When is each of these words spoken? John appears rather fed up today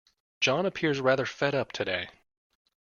John 0.39 0.65
appears 0.65 0.99
rather 0.99 1.27
fed 1.27 1.53
up 1.53 1.71
today 1.71 2.09